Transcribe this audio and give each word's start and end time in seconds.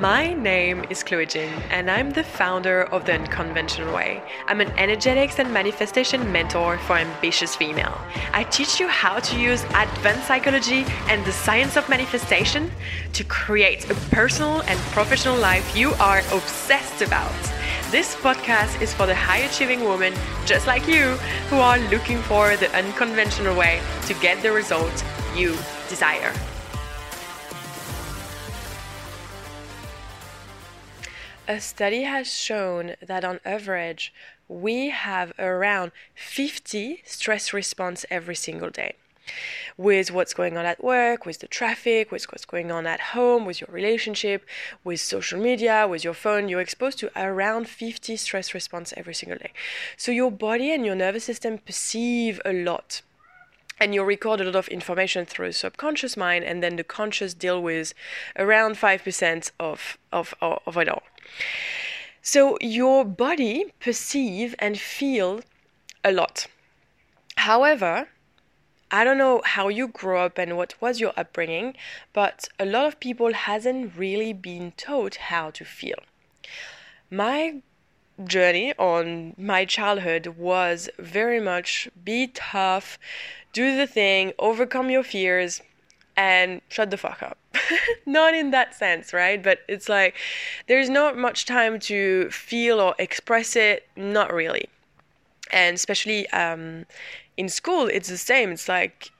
My 0.00 0.32
name 0.32 0.86
is 0.88 1.02
Chloe 1.02 1.26
Jin, 1.26 1.52
and 1.68 1.90
I'm 1.90 2.12
the 2.12 2.24
founder 2.24 2.84
of 2.84 3.04
The 3.04 3.12
Unconventional 3.12 3.94
Way. 3.94 4.22
I'm 4.46 4.62
an 4.62 4.70
energetics 4.78 5.38
and 5.38 5.52
manifestation 5.52 6.32
mentor 6.32 6.78
for 6.78 6.96
ambitious 6.96 7.54
female. 7.54 8.00
I 8.32 8.44
teach 8.44 8.80
you 8.80 8.88
how 8.88 9.18
to 9.18 9.38
use 9.38 9.62
advanced 9.64 10.28
psychology 10.28 10.86
and 11.08 11.22
the 11.26 11.32
science 11.32 11.76
of 11.76 11.90
manifestation 11.90 12.70
to 13.12 13.22
create 13.24 13.90
a 13.90 13.94
personal 14.10 14.62
and 14.62 14.78
professional 14.94 15.36
life 15.36 15.76
you 15.76 15.90
are 16.00 16.20
obsessed 16.32 17.02
about. 17.02 17.34
This 17.90 18.14
podcast 18.14 18.80
is 18.80 18.94
for 18.94 19.04
the 19.04 19.14
high 19.14 19.44
achieving 19.44 19.84
women 19.84 20.14
just 20.46 20.66
like 20.66 20.88
you 20.88 21.16
who 21.50 21.56
are 21.56 21.78
looking 21.90 22.22
for 22.22 22.56
the 22.56 22.74
unconventional 22.74 23.54
way 23.54 23.82
to 24.06 24.14
get 24.14 24.40
the 24.40 24.52
result 24.52 25.04
you 25.36 25.54
desire. 25.90 26.32
A 31.52 31.60
study 31.60 32.04
has 32.04 32.32
shown 32.32 32.94
that 33.06 33.26
on 33.26 33.38
average, 33.44 34.10
we 34.48 34.88
have 34.88 35.34
around 35.38 35.92
50 36.14 37.02
stress 37.04 37.52
response 37.52 38.06
every 38.08 38.34
single 38.34 38.70
day. 38.70 38.94
With 39.76 40.10
what's 40.10 40.32
going 40.32 40.56
on 40.56 40.64
at 40.64 40.82
work, 40.82 41.26
with 41.26 41.40
the 41.40 41.46
traffic, 41.46 42.10
with 42.10 42.24
what's 42.32 42.46
going 42.46 42.72
on 42.72 42.86
at 42.86 43.12
home, 43.12 43.44
with 43.44 43.60
your 43.60 43.68
relationship, 43.70 44.46
with 44.82 45.00
social 45.00 45.38
media, 45.38 45.86
with 45.86 46.04
your 46.04 46.14
phone, 46.14 46.48
you're 46.48 46.62
exposed 46.62 46.98
to 47.00 47.10
around 47.14 47.68
50 47.68 48.16
stress 48.16 48.54
response 48.54 48.94
every 48.96 49.12
single 49.12 49.36
day. 49.36 49.52
So 49.98 50.10
your 50.10 50.30
body 50.30 50.72
and 50.72 50.86
your 50.86 50.94
nervous 50.94 51.24
system 51.24 51.58
perceive 51.58 52.40
a 52.46 52.54
lot 52.54 53.02
and 53.82 53.92
you 53.94 54.04
record 54.04 54.40
a 54.40 54.44
lot 54.44 54.54
of 54.54 54.68
information 54.68 55.26
through 55.26 55.48
the 55.48 55.52
subconscious 55.52 56.16
mind 56.16 56.44
and 56.44 56.62
then 56.62 56.76
the 56.76 56.84
conscious 56.84 57.34
deal 57.34 57.60
with 57.60 57.92
around 58.38 58.76
5% 58.76 59.50
of, 59.58 59.98
of, 60.12 60.34
of 60.40 60.76
it 60.76 60.88
all 60.88 61.02
so 62.22 62.56
your 62.60 63.04
body 63.04 63.72
perceive 63.80 64.54
and 64.60 64.78
feel 64.78 65.40
a 66.04 66.12
lot 66.12 66.46
however 67.36 68.06
I 68.94 69.04
don't 69.04 69.18
know 69.18 69.40
how 69.44 69.68
you 69.68 69.88
grew 69.88 70.18
up 70.18 70.36
and 70.36 70.54
what 70.54 70.74
was 70.78 71.00
your 71.00 71.14
upbringing, 71.16 71.74
but 72.12 72.46
a 72.60 72.66
lot 72.66 72.84
of 72.84 73.00
people 73.00 73.32
hasn't 73.32 73.96
really 73.96 74.34
been 74.34 74.72
taught 74.72 75.14
how 75.14 75.48
to 75.52 75.64
feel. 75.64 75.96
My 77.10 77.62
journey 78.24 78.74
on 78.78 79.34
my 79.38 79.64
childhood 79.64 80.26
was 80.38 80.88
very 80.98 81.40
much 81.40 81.88
be 82.04 82.28
tough, 82.28 82.98
do 83.52 83.76
the 83.76 83.86
thing, 83.86 84.32
overcome 84.38 84.90
your 84.90 85.02
fears, 85.02 85.60
and 86.16 86.60
shut 86.68 86.90
the 86.90 86.96
fuck 86.96 87.22
up. 87.22 87.38
not 88.06 88.34
in 88.34 88.50
that 88.50 88.74
sense, 88.74 89.12
right? 89.12 89.42
But 89.42 89.60
it's 89.68 89.88
like 89.88 90.16
there's 90.66 90.88
not 90.88 91.16
much 91.16 91.44
time 91.46 91.78
to 91.80 92.30
feel 92.30 92.80
or 92.80 92.94
express 92.98 93.56
it, 93.56 93.88
not 93.96 94.32
really. 94.32 94.68
And 95.50 95.74
especially 95.74 96.28
um, 96.30 96.86
in 97.36 97.48
school, 97.48 97.86
it's 97.86 98.08
the 98.08 98.18
same. 98.18 98.52
It's 98.52 98.68
like 98.68 99.10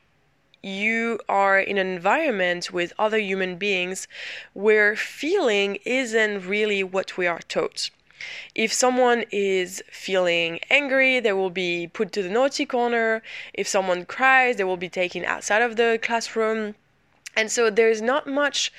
you 0.62 1.18
are 1.28 1.58
in 1.58 1.76
an 1.76 1.86
environment 1.86 2.72
with 2.72 2.92
other 2.98 3.18
human 3.18 3.56
beings 3.56 4.06
where 4.52 4.94
feeling 4.94 5.78
isn't 5.84 6.46
really 6.46 6.84
what 6.84 7.16
we 7.16 7.26
are 7.26 7.40
taught. 7.40 7.90
If 8.54 8.72
someone 8.72 9.24
is 9.30 9.82
feeling 9.90 10.60
angry, 10.70 11.20
they 11.20 11.32
will 11.32 11.50
be 11.50 11.88
put 11.92 12.12
to 12.12 12.22
the 12.22 12.28
naughty 12.28 12.66
corner. 12.66 13.22
If 13.54 13.66
someone 13.68 14.04
cries, 14.04 14.56
they 14.56 14.64
will 14.64 14.76
be 14.76 14.88
taken 14.88 15.24
outside 15.24 15.62
of 15.62 15.76
the 15.76 15.98
classroom. 16.02 16.74
And 17.36 17.50
so 17.50 17.70
there's 17.70 18.02
not 18.02 18.26
much 18.26 18.72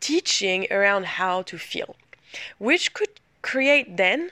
teaching 0.00 0.66
around 0.70 1.04
how 1.04 1.42
to 1.42 1.58
feel, 1.58 1.96
which 2.58 2.94
could 2.94 3.20
create 3.42 3.96
then, 3.96 4.30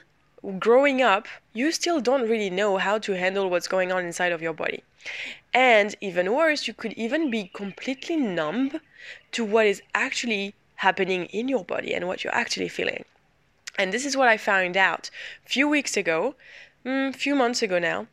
growing 0.58 1.02
up, 1.02 1.28
you 1.52 1.72
still 1.72 2.00
don't 2.00 2.28
really 2.28 2.50
know 2.50 2.78
how 2.78 2.98
to 2.98 3.12
handle 3.12 3.50
what's 3.50 3.68
going 3.68 3.92
on 3.92 4.04
inside 4.04 4.32
of 4.32 4.40
your 4.40 4.54
body. 4.54 4.82
And 5.52 5.94
even 6.00 6.32
worse, 6.32 6.66
you 6.66 6.74
could 6.74 6.92
even 6.94 7.30
be 7.30 7.50
completely 7.52 8.16
numb 8.16 8.80
to 9.32 9.44
what 9.44 9.66
is 9.66 9.82
actually 9.94 10.54
happening 10.76 11.26
in 11.26 11.48
your 11.48 11.64
body 11.64 11.92
and 11.94 12.06
what 12.06 12.22
you're 12.22 12.34
actually 12.34 12.68
feeling. 12.68 13.04
And 13.78 13.92
this 13.92 14.04
is 14.04 14.16
what 14.16 14.26
I 14.28 14.36
found 14.36 14.76
out 14.76 15.08
a 15.46 15.48
few 15.48 15.68
weeks 15.68 15.96
ago, 15.96 16.34
a 16.84 16.88
mm, 16.88 17.14
few 17.14 17.36
months 17.36 17.62
ago 17.62 17.78
now, 17.78 18.08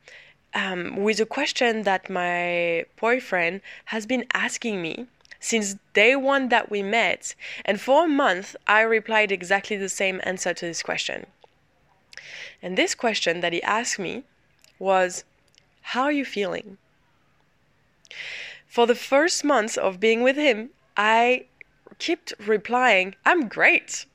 um, 0.53 1.03
with 1.03 1.19
a 1.19 1.25
question 1.25 1.83
that 1.83 2.09
my 2.09 2.85
boyfriend 3.01 3.61
has 3.85 4.05
been 4.05 4.25
asking 4.33 4.81
me 4.81 5.07
since 5.39 5.75
day 5.93 6.15
one 6.15 6.49
that 6.49 6.69
we 6.69 6.83
met. 6.83 7.33
And 7.65 7.81
for 7.81 8.05
a 8.05 8.07
month, 8.07 8.55
I 8.67 8.81
replied 8.81 9.31
exactly 9.31 9.75
the 9.75 9.89
same 9.89 10.21
answer 10.23 10.53
to 10.53 10.65
this 10.65 10.83
question. 10.83 11.25
And 12.61 12.77
this 12.77 12.95
question 12.95 13.41
that 13.41 13.53
he 13.53 13.61
asked 13.63 13.99
me 13.99 14.23
was, 14.79 15.23
How 15.81 16.03
are 16.03 16.11
you 16.11 16.25
feeling? 16.25 16.77
For 18.67 18.85
the 18.85 18.95
first 18.95 19.43
months 19.43 19.77
of 19.77 19.99
being 19.99 20.21
with 20.21 20.35
him, 20.35 20.69
I 20.95 21.45
kept 21.97 22.33
replying, 22.39 23.15
I'm 23.25 23.47
great. 23.47 24.05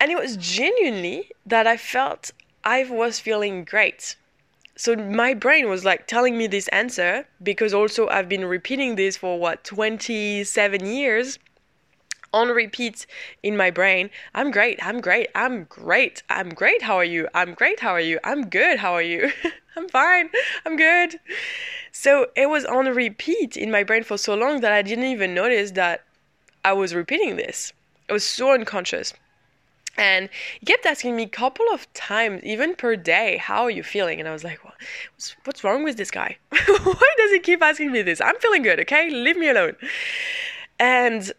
And 0.00 0.10
it 0.10 0.18
was 0.18 0.36
genuinely 0.36 1.30
that 1.46 1.66
I 1.66 1.76
felt 1.76 2.30
I 2.64 2.84
was 2.84 3.18
feeling 3.18 3.64
great. 3.64 4.16
So 4.76 4.94
my 4.94 5.34
brain 5.34 5.68
was 5.68 5.84
like 5.84 6.06
telling 6.06 6.38
me 6.38 6.46
this 6.46 6.68
answer 6.68 7.26
because 7.42 7.74
also 7.74 8.06
I've 8.08 8.28
been 8.28 8.44
repeating 8.44 8.94
this 8.94 9.16
for 9.16 9.38
what 9.38 9.64
27 9.64 10.86
years 10.86 11.38
on 12.32 12.48
repeat 12.48 13.06
in 13.42 13.56
my 13.56 13.70
brain. 13.70 14.10
I'm 14.34 14.50
great. 14.50 14.78
I'm 14.84 15.00
great. 15.00 15.28
I'm 15.34 15.64
great. 15.64 16.22
I'm 16.28 16.50
great. 16.50 16.82
How 16.82 16.96
are 16.96 17.04
you? 17.04 17.28
I'm 17.34 17.54
great. 17.54 17.80
How 17.80 17.90
are 17.90 18.00
you? 18.00 18.20
I'm 18.22 18.48
good. 18.48 18.78
How 18.78 18.92
are 18.92 19.02
you? 19.02 19.32
I'm 19.76 19.88
fine. 19.88 20.30
I'm 20.66 20.76
good. 20.76 21.18
So 21.90 22.26
it 22.36 22.48
was 22.48 22.64
on 22.64 22.86
repeat 22.86 23.56
in 23.56 23.70
my 23.70 23.82
brain 23.82 24.02
for 24.04 24.18
so 24.18 24.34
long 24.34 24.60
that 24.60 24.72
I 24.72 24.82
didn't 24.82 25.04
even 25.04 25.34
notice 25.34 25.72
that 25.72 26.04
I 26.64 26.72
was 26.72 26.94
repeating 26.94 27.36
this. 27.36 27.72
It 28.08 28.12
was 28.12 28.24
so 28.24 28.52
unconscious. 28.52 29.12
And 29.98 30.28
he 30.60 30.66
kept 30.66 30.86
asking 30.86 31.16
me 31.16 31.24
a 31.24 31.28
couple 31.28 31.66
of 31.72 31.92
times, 31.92 32.44
even 32.44 32.76
per 32.76 32.94
day, 32.94 33.36
how 33.36 33.64
are 33.64 33.70
you 33.70 33.82
feeling? 33.82 34.20
And 34.20 34.28
I 34.28 34.32
was 34.32 34.44
like, 34.44 34.64
what's, 34.64 35.36
what's 35.42 35.64
wrong 35.64 35.82
with 35.82 35.96
this 35.96 36.12
guy? 36.12 36.38
Why 36.50 37.14
does 37.16 37.32
he 37.32 37.40
keep 37.40 37.60
asking 37.60 37.90
me 37.90 38.02
this? 38.02 38.20
I'm 38.20 38.36
feeling 38.36 38.62
good, 38.62 38.78
okay? 38.80 39.10
Leave 39.10 39.36
me 39.36 39.48
alone. 39.48 39.74
And 40.78 41.32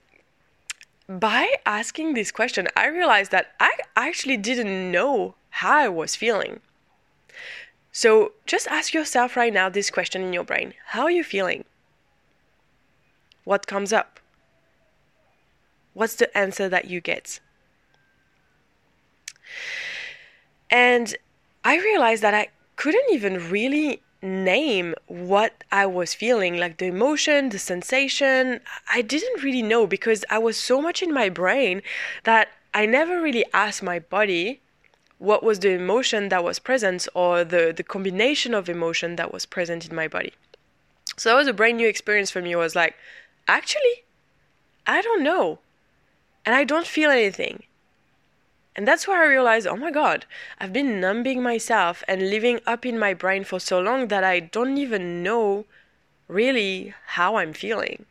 by 1.08 1.56
asking 1.66 2.14
this 2.14 2.32
question, 2.32 2.68
I 2.76 2.88
realized 2.88 3.32
that 3.32 3.54
I 3.62 3.72
actually 3.96 4.36
didn't 4.36 4.92
know 4.92 5.36
how 5.52 5.78
I 5.78 5.88
was 5.88 6.18
feeling. 6.18 6.60
So 7.94 8.34
just 8.46 8.68
ask 8.68 8.94
yourself 8.94 9.38
right 9.38 9.54
now 9.54 9.70
this 9.70 9.90
question 9.90 10.22
in 10.22 10.34
your 10.34 10.44
brain 10.44 10.74
How 10.88 11.04
are 11.04 11.12
you 11.12 11.24
feeling? 11.24 11.64
What 13.46 13.68
comes 13.68 13.94
up? 13.94 14.20
What's 15.94 16.16
the 16.16 16.38
answer 16.38 16.68
that 16.68 16.86
you 16.86 17.00
get? 17.00 17.40
And 20.70 21.16
I 21.64 21.78
realized 21.78 22.22
that 22.24 22.34
I 22.34 22.50
couldn't 22.76 23.12
even 23.12 23.50
really 23.50 24.02
name 24.22 24.96
what 25.08 25.64
I 25.72 25.86
was 25.86 26.14
feeling, 26.14 26.58
like 26.58 26.78
the 26.78 26.88
emotion, 26.88 27.50
the 27.50 27.60
sensation. 27.60 28.60
I 28.90 29.02
didn't 29.02 29.44
really 29.44 29.62
know 29.62 29.88
because 29.88 30.26
I 30.30 30.38
was 30.40 30.58
so 30.58 30.82
much 30.82 31.02
in 31.02 31.14
my 31.14 31.30
brain 31.30 31.82
that 32.24 32.50
I 32.74 32.86
never 32.86 33.22
really 33.22 33.46
asked 33.54 33.82
my 33.82 34.00
body 34.00 34.62
what 35.18 35.44
was 35.44 35.60
the 35.60 35.72
emotion 35.72 36.30
that 36.30 36.44
was 36.44 36.60
present 36.60 37.08
or 37.14 37.44
the, 37.44 37.74
the 37.76 37.84
combination 37.84 38.54
of 38.54 38.70
emotion 38.70 39.16
that 39.18 39.34
was 39.34 39.46
present 39.46 39.88
in 39.88 39.96
my 39.96 40.08
body. 40.08 40.34
So 41.18 41.30
that 41.30 41.36
was 41.36 41.48
a 41.48 41.54
brand 41.54 41.78
new 41.78 41.88
experience 41.88 42.32
for 42.32 42.42
me. 42.42 42.54
I 42.54 42.58
was 42.58 42.76
like, 42.76 42.96
actually, 43.48 44.06
I 44.88 45.02
don't 45.02 45.24
know. 45.24 45.60
And 46.46 46.56
I 46.56 46.64
don't 46.64 46.88
feel 46.88 47.12
anything. 47.12 47.64
And 48.76 48.88
that's 48.88 49.08
where 49.08 49.22
I 49.22 49.28
realized, 49.28 49.68
oh 49.68 49.76
my 49.76 49.92
god, 49.92 50.26
I've 50.60 50.72
been 50.72 51.00
numbing 51.02 51.44
myself 51.44 52.04
and 52.08 52.30
living 52.30 52.60
up 52.66 52.86
in 52.86 52.98
my 52.98 53.14
brain 53.14 53.44
for 53.44 53.60
so 53.60 53.80
long 53.80 54.08
that 54.08 54.24
I 54.24 54.40
don't 54.40 54.78
even 54.78 55.24
know 55.24 55.66
really 56.28 56.94
how 57.08 57.36
I'm 57.38 57.54
feeling. 57.54 58.06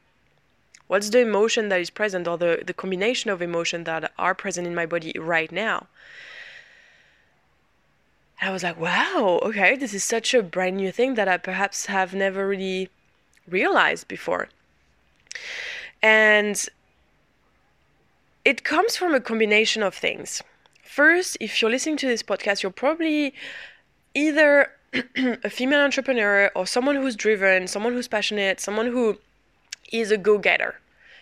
What's 0.88 1.10
the 1.10 1.20
emotion 1.20 1.68
that 1.68 1.80
is 1.80 1.90
present 1.90 2.26
or 2.26 2.36
the, 2.36 2.62
the 2.66 2.74
combination 2.74 3.30
of 3.30 3.40
emotion 3.40 3.84
that 3.84 4.12
are 4.18 4.34
present 4.34 4.66
in 4.66 4.74
my 4.74 4.86
body 4.86 5.12
right 5.18 5.52
now? 5.52 5.86
And 8.40 8.50
I 8.50 8.52
was 8.52 8.62
like, 8.62 8.80
wow, 8.80 9.40
okay, 9.42 9.76
this 9.76 9.94
is 9.94 10.04
such 10.04 10.34
a 10.34 10.42
brand 10.42 10.76
new 10.76 10.92
thing 10.92 11.14
that 11.14 11.28
I 11.28 11.36
perhaps 11.36 11.86
have 11.86 12.14
never 12.14 12.46
really 12.46 12.88
realized 13.48 14.08
before. 14.08 14.48
And 16.02 16.68
it 18.44 18.64
comes 18.64 18.96
from 18.96 19.14
a 19.14 19.20
combination 19.20 19.82
of 19.82 19.94
things. 19.94 20.42
First, 20.82 21.36
if 21.40 21.60
you're 21.60 21.70
listening 21.70 21.96
to 21.98 22.06
this 22.06 22.22
podcast, 22.22 22.62
you're 22.62 22.72
probably 22.72 23.34
either 24.14 24.72
a 25.16 25.50
female 25.50 25.80
entrepreneur 25.80 26.50
or 26.54 26.66
someone 26.66 26.96
who's 26.96 27.14
driven, 27.14 27.66
someone 27.66 27.92
who's 27.92 28.08
passionate, 28.08 28.60
someone 28.60 28.86
who 28.86 29.18
is 29.92 30.10
a 30.10 30.16
go 30.16 30.38
getter. 30.38 30.80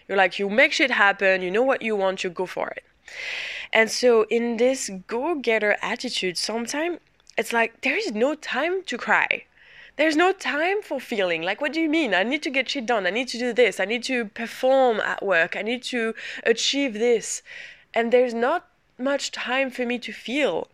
You're 0.08 0.16
like, 0.16 0.38
you 0.38 0.48
make 0.48 0.72
shit 0.72 0.90
happen, 0.90 1.42
you 1.42 1.50
know 1.50 1.62
what 1.62 1.82
you 1.82 1.96
want, 1.96 2.22
you 2.22 2.30
go 2.30 2.46
for 2.46 2.68
it. 2.68 2.84
And 3.72 3.90
so, 3.90 4.24
in 4.30 4.56
this 4.56 4.90
go 5.06 5.34
getter 5.34 5.76
attitude, 5.82 6.38
sometimes 6.38 6.98
it's 7.36 7.52
like 7.52 7.80
there 7.82 7.96
is 7.96 8.12
no 8.12 8.34
time 8.34 8.82
to 8.84 8.96
cry. 8.96 9.44
There's 9.96 10.16
no 10.16 10.32
time 10.32 10.82
for 10.82 11.00
feeling. 11.00 11.42
Like, 11.42 11.60
what 11.60 11.72
do 11.72 11.80
you 11.80 11.88
mean? 11.88 12.14
I 12.14 12.22
need 12.22 12.42
to 12.42 12.50
get 12.50 12.68
shit 12.68 12.86
done. 12.86 13.06
I 13.06 13.10
need 13.10 13.28
to 13.28 13.38
do 13.38 13.52
this. 13.52 13.80
I 13.80 13.86
need 13.86 14.04
to 14.04 14.26
perform 14.26 15.00
at 15.00 15.24
work. 15.24 15.56
I 15.56 15.62
need 15.62 15.82
to 15.84 16.14
achieve 16.44 16.94
this. 16.94 17.42
And 17.94 18.12
there's 18.12 18.34
not 18.34 18.68
much 18.98 19.32
time 19.32 19.70
for 19.70 19.84
me 19.84 19.98
to 19.98 20.12
feel 20.12 20.68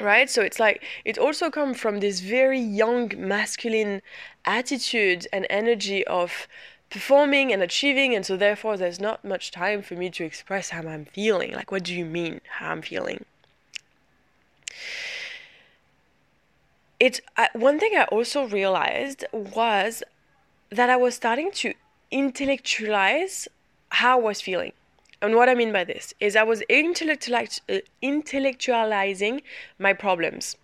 right 0.00 0.28
so 0.28 0.42
it's 0.42 0.60
like 0.60 0.82
it 1.04 1.16
also 1.18 1.50
comes 1.50 1.78
from 1.78 2.00
this 2.00 2.20
very 2.20 2.60
yang 2.60 3.12
masculine 3.16 4.02
attitude 4.44 5.26
and 5.32 5.46
energy 5.48 6.06
of 6.06 6.46
performing 6.90 7.52
and 7.52 7.62
achieving 7.62 8.14
and 8.14 8.24
so 8.24 8.36
therefore 8.36 8.76
there's 8.76 9.00
not 9.00 9.24
much 9.24 9.50
time 9.50 9.82
for 9.82 9.94
me 9.94 10.10
to 10.10 10.24
express 10.24 10.70
how 10.70 10.82
i'm 10.82 11.04
feeling 11.06 11.52
like 11.52 11.70
what 11.70 11.82
do 11.82 11.94
you 11.94 12.04
mean 12.04 12.40
how 12.58 12.70
i'm 12.70 12.82
feeling 12.82 13.24
it 16.98 17.20
uh, 17.36 17.46
one 17.54 17.78
thing 17.78 17.92
i 17.96 18.04
also 18.04 18.46
realized 18.46 19.24
was 19.32 20.02
that 20.70 20.90
i 20.90 20.96
was 20.96 21.14
starting 21.14 21.50
to 21.50 21.74
intellectualize 22.10 23.48
how 23.90 24.18
i 24.18 24.22
was 24.22 24.40
feeling 24.40 24.72
and 25.22 25.34
what 25.34 25.48
I 25.48 25.54
mean 25.54 25.72
by 25.72 25.84
this 25.84 26.14
is 26.20 26.36
I 26.36 26.42
was 26.42 26.60
uh, 26.60 26.64
intellectualizing 28.02 29.42
my 29.78 29.92
problems. 29.92 30.56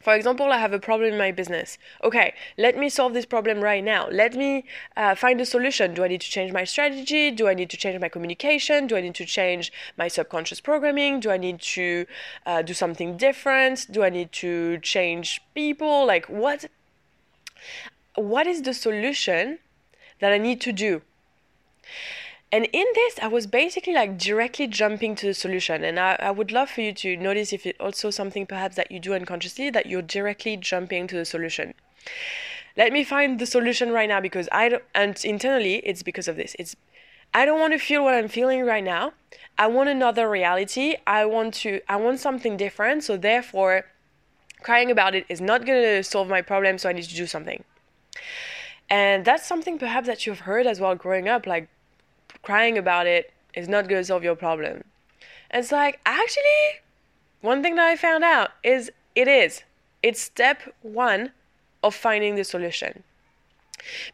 For 0.00 0.14
example, 0.14 0.52
I 0.52 0.58
have 0.58 0.72
a 0.72 0.78
problem 0.78 1.12
in 1.12 1.18
my 1.18 1.32
business. 1.32 1.76
Okay, 2.04 2.34
let 2.56 2.78
me 2.78 2.88
solve 2.88 3.14
this 3.14 3.26
problem 3.26 3.60
right 3.60 3.82
now. 3.82 4.08
Let 4.08 4.34
me 4.34 4.64
uh, 4.96 5.14
find 5.14 5.40
a 5.40 5.46
solution. 5.46 5.94
Do 5.94 6.04
I 6.04 6.08
need 6.08 6.20
to 6.20 6.30
change 6.30 6.52
my 6.52 6.64
strategy? 6.64 7.30
Do 7.30 7.48
I 7.48 7.54
need 7.54 7.70
to 7.70 7.76
change 7.76 8.00
my 8.00 8.08
communication? 8.08 8.86
Do 8.86 8.96
I 8.96 9.00
need 9.00 9.16
to 9.16 9.24
change 9.24 9.72
my 9.96 10.08
subconscious 10.08 10.60
programming? 10.60 11.20
Do 11.20 11.30
I 11.30 11.36
need 11.36 11.60
to 11.60 12.06
uh, 12.46 12.62
do 12.62 12.74
something 12.74 13.16
different? 13.16 13.86
Do 13.90 14.02
I 14.02 14.10
need 14.10 14.32
to 14.32 14.78
change 14.78 15.40
people? 15.54 16.06
Like, 16.06 16.26
what? 16.26 16.66
What 18.14 18.46
is 18.46 18.62
the 18.62 18.74
solution 18.74 19.58
that 20.20 20.32
I 20.32 20.38
need 20.38 20.60
to 20.62 20.72
do? 20.72 21.02
And 22.50 22.66
in 22.72 22.86
this, 22.94 23.18
I 23.20 23.28
was 23.28 23.46
basically 23.46 23.92
like 23.92 24.16
directly 24.16 24.66
jumping 24.66 25.14
to 25.16 25.26
the 25.26 25.34
solution. 25.34 25.84
And 25.84 26.00
I, 26.00 26.16
I 26.18 26.30
would 26.30 26.50
love 26.50 26.70
for 26.70 26.80
you 26.80 26.94
to 26.94 27.16
notice 27.16 27.52
if 27.52 27.66
it's 27.66 27.78
also 27.78 28.10
something 28.10 28.46
perhaps 28.46 28.76
that 28.76 28.90
you 28.90 28.98
do 28.98 29.12
unconsciously, 29.12 29.68
that 29.70 29.86
you're 29.86 30.02
directly 30.02 30.56
jumping 30.56 31.06
to 31.08 31.16
the 31.16 31.26
solution. 31.26 31.74
Let 32.76 32.92
me 32.92 33.04
find 33.04 33.38
the 33.38 33.44
solution 33.44 33.90
right 33.90 34.08
now 34.08 34.20
because 34.20 34.48
I 34.50 34.68
don't, 34.70 34.84
and 34.94 35.22
internally, 35.24 35.76
it's 35.84 36.02
because 36.02 36.26
of 36.26 36.36
this. 36.36 36.56
It's, 36.58 36.74
I 37.34 37.44
don't 37.44 37.60
want 37.60 37.74
to 37.74 37.78
feel 37.78 38.02
what 38.02 38.14
I'm 38.14 38.28
feeling 38.28 38.64
right 38.64 38.84
now. 38.84 39.12
I 39.58 39.66
want 39.66 39.90
another 39.90 40.30
reality. 40.30 40.96
I 41.06 41.26
want 41.26 41.52
to, 41.54 41.80
I 41.86 41.96
want 41.96 42.20
something 42.20 42.56
different. 42.56 43.04
So 43.04 43.18
therefore, 43.18 43.84
crying 44.62 44.90
about 44.90 45.14
it 45.14 45.26
is 45.28 45.40
not 45.40 45.66
going 45.66 45.82
to 45.82 46.02
solve 46.02 46.28
my 46.28 46.40
problem. 46.40 46.78
So 46.78 46.88
I 46.88 46.92
need 46.94 47.04
to 47.04 47.14
do 47.14 47.26
something. 47.26 47.62
And 48.88 49.24
that's 49.26 49.46
something 49.46 49.78
perhaps 49.78 50.06
that 50.06 50.24
you've 50.24 50.40
heard 50.40 50.66
as 50.66 50.80
well 50.80 50.94
growing 50.94 51.28
up, 51.28 51.46
like 51.46 51.68
crying 52.48 52.78
about 52.78 53.06
it 53.06 53.30
is 53.52 53.68
not 53.68 53.88
going 53.88 54.00
to 54.00 54.06
solve 54.06 54.24
your 54.24 54.34
problem. 54.34 54.82
And 55.50 55.60
it's 55.62 55.70
like, 55.70 56.00
actually, 56.06 56.64
one 57.42 57.62
thing 57.62 57.74
that 57.76 57.86
I 57.86 57.94
found 57.94 58.24
out 58.24 58.52
is 58.64 58.90
it 59.14 59.28
is. 59.28 59.64
It's 60.02 60.22
step 60.22 60.62
one 60.80 61.32
of 61.82 61.94
finding 61.94 62.36
the 62.36 62.44
solution. 62.44 63.04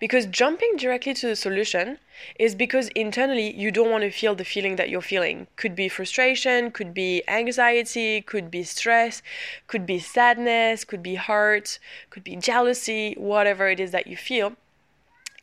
Because 0.01 0.27
jumping 0.27 0.77
directly 0.77 1.15
to 1.15 1.29
the 1.29 1.37
solution 1.37 1.99
is 2.37 2.57
because 2.57 2.89
internally 2.97 3.55
you 3.57 3.71
don't 3.71 3.93
want 3.93 4.03
to 4.03 4.11
feel 4.11 4.35
the 4.35 4.45
feeling 4.45 4.75
that 4.77 4.91
you're 4.91 5.13
feeling. 5.15 5.47
Could 5.55 5.77
be 5.77 5.89
frustration, 5.89 6.73
could 6.73 6.93
be 6.93 7.23
anxiety, 7.29 8.21
could 8.21 8.51
be 8.51 8.65
stress, 8.65 9.23
could 9.69 9.87
be 9.87 10.01
sadness, 10.01 10.83
could 10.83 11.05
be 11.05 11.15
hurt, 11.15 11.79
could 12.11 12.25
be 12.25 12.35
jealousy, 12.35 13.15
whatever 13.17 13.69
it 13.69 13.79
is 13.79 13.93
that 13.93 14.09
you 14.09 14.17
feel 14.17 14.57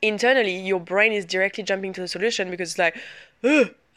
internally 0.01 0.57
your 0.57 0.79
brain 0.79 1.13
is 1.13 1.25
directly 1.25 1.63
jumping 1.63 1.93
to 1.93 2.01
the 2.01 2.07
solution 2.07 2.49
because 2.49 2.71
it's 2.71 2.79
like 2.79 2.97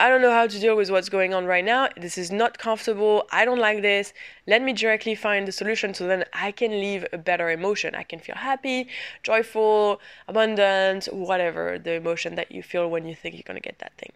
I 0.01 0.09
don't 0.09 0.23
know 0.23 0.33
how 0.33 0.49
to 0.49 0.61
deal 0.61 0.77
with 0.77 0.91
what's 0.91 1.09
going 1.09 1.33
on 1.35 1.47
right 1.47 1.65
now. 1.65 1.89
This 1.97 2.19
is 2.19 2.33
not 2.33 2.59
comfortable. 2.59 3.29
I 3.31 3.45
don't 3.45 3.61
like 3.61 3.81
this. 3.81 4.13
Let 4.47 4.61
me 4.61 4.73
directly 4.73 5.15
find 5.15 5.47
the 5.47 5.53
solution 5.53 5.95
so 5.95 6.09
then 6.09 6.25
I 6.33 6.51
can 6.51 6.73
live 6.73 7.07
a 7.13 7.19
better 7.19 7.49
emotion. 7.49 7.95
I 7.95 8.03
can 8.03 8.19
feel 8.19 8.35
happy, 8.35 8.89
joyful, 9.23 10.01
abundant, 10.27 11.07
whatever 11.13 11.79
the 11.79 11.93
emotion 11.93 12.35
that 12.35 12.51
you 12.51 12.63
feel 12.63 12.91
when 12.91 13.07
you 13.07 13.15
think 13.15 13.37
you're 13.37 13.45
going 13.47 13.61
to 13.63 13.69
get 13.69 13.79
that 13.79 13.93
thing. 13.97 14.13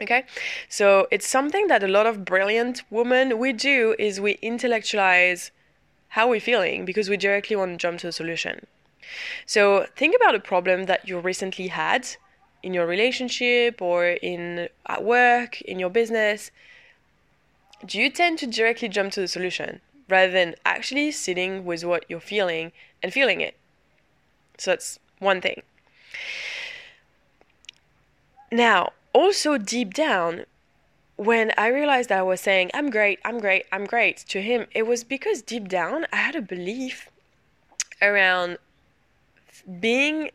Okay? 0.00 0.24
So 0.70 1.06
it's 1.10 1.28
something 1.28 1.66
that 1.66 1.82
a 1.82 1.88
lot 1.88 2.06
of 2.06 2.24
brilliant 2.24 2.82
women 2.88 3.38
we 3.38 3.52
do 3.52 3.94
is 3.98 4.20
we 4.20 4.38
intellectualize 4.40 5.50
how 6.08 6.30
we're 6.30 6.40
feeling 6.40 6.86
because 6.86 7.10
we 7.10 7.18
directly 7.18 7.56
want 7.56 7.72
to 7.72 7.76
jump 7.76 7.98
to 8.00 8.06
the 8.06 8.12
solution. 8.12 8.66
So 9.46 9.86
think 9.96 10.14
about 10.16 10.34
a 10.34 10.40
problem 10.40 10.84
that 10.84 11.08
you 11.08 11.18
recently 11.18 11.68
had 11.68 12.08
in 12.62 12.74
your 12.74 12.86
relationship 12.86 13.80
or 13.80 14.06
in 14.06 14.68
at 14.86 15.04
work, 15.04 15.60
in 15.62 15.78
your 15.78 15.90
business. 15.90 16.50
Do 17.84 18.00
you 18.00 18.10
tend 18.10 18.38
to 18.40 18.46
directly 18.46 18.88
jump 18.88 19.12
to 19.12 19.20
the 19.20 19.28
solution 19.28 19.80
rather 20.08 20.32
than 20.32 20.54
actually 20.64 21.12
sitting 21.12 21.64
with 21.64 21.84
what 21.84 22.04
you're 22.08 22.20
feeling 22.20 22.72
and 23.02 23.12
feeling 23.12 23.40
it? 23.40 23.56
So 24.58 24.72
that's 24.72 24.98
one 25.18 25.40
thing. 25.40 25.62
Now, 28.50 28.92
also 29.12 29.58
deep 29.58 29.94
down, 29.94 30.44
when 31.16 31.52
I 31.58 31.68
realized 31.68 32.10
I 32.10 32.22
was 32.22 32.40
saying, 32.40 32.70
I'm 32.72 32.90
great, 32.90 33.18
I'm 33.24 33.40
great, 33.40 33.66
I'm 33.70 33.84
great 33.84 34.18
to 34.28 34.40
him, 34.40 34.66
it 34.74 34.86
was 34.86 35.04
because 35.04 35.42
deep 35.42 35.68
down 35.68 36.06
I 36.12 36.16
had 36.16 36.36
a 36.36 36.42
belief 36.42 37.10
around 38.00 38.58
being 39.80 40.30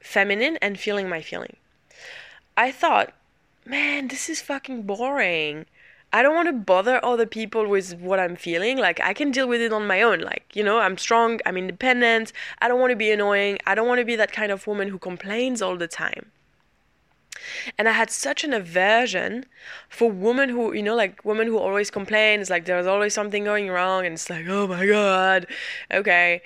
feminine 0.00 0.58
and 0.60 0.78
feeling 0.78 1.08
my 1.08 1.22
feeling. 1.22 1.56
I 2.56 2.70
thought, 2.70 3.12
man, 3.64 4.08
this 4.08 4.28
is 4.28 4.40
fucking 4.40 4.82
boring. 4.82 5.66
I 6.12 6.22
don't 6.22 6.34
want 6.36 6.46
to 6.46 6.52
bother 6.52 7.04
other 7.04 7.26
people 7.26 7.66
with 7.66 7.94
what 7.98 8.20
I'm 8.20 8.36
feeling. 8.36 8.78
Like, 8.78 9.00
I 9.00 9.14
can 9.14 9.32
deal 9.32 9.48
with 9.48 9.60
it 9.60 9.72
on 9.72 9.86
my 9.88 10.00
own. 10.02 10.20
Like, 10.20 10.44
you 10.54 10.62
know, 10.62 10.78
I'm 10.78 10.96
strong, 10.96 11.40
I'm 11.44 11.56
independent. 11.56 12.32
I 12.60 12.68
don't 12.68 12.78
want 12.78 12.90
to 12.90 12.96
be 12.96 13.10
annoying. 13.10 13.58
I 13.66 13.74
don't 13.74 13.88
want 13.88 13.98
to 13.98 14.04
be 14.04 14.14
that 14.14 14.30
kind 14.30 14.52
of 14.52 14.66
woman 14.68 14.88
who 14.88 14.98
complains 14.98 15.60
all 15.60 15.76
the 15.76 15.88
time. 15.88 16.30
And 17.76 17.88
I 17.88 17.92
had 17.92 18.10
such 18.10 18.44
an 18.44 18.52
aversion 18.52 19.46
for 19.88 20.08
women 20.08 20.50
who, 20.50 20.72
you 20.72 20.84
know, 20.84 20.94
like 20.94 21.24
women 21.24 21.48
who 21.48 21.58
always 21.58 21.90
complain. 21.90 22.40
It's 22.40 22.48
like 22.48 22.64
there's 22.64 22.86
always 22.86 23.12
something 23.12 23.42
going 23.42 23.68
wrong, 23.68 24.06
and 24.06 24.14
it's 24.14 24.30
like, 24.30 24.46
oh 24.48 24.68
my 24.68 24.86
God, 24.86 25.46
okay. 25.90 26.42